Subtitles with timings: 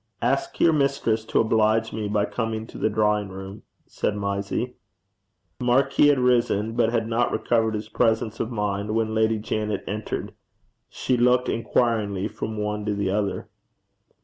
[0.19, 4.73] 'Ask your mistress to oblige me by coming to the drawing room,' said Mysie.
[5.59, 9.83] The marquis had risen, but had not recovered his presence of mind when Lady Janet
[9.85, 10.33] entered.
[10.89, 13.47] She looked inquiringly from one to the other.